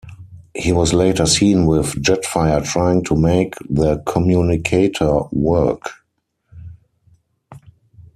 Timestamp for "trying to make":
2.65-3.53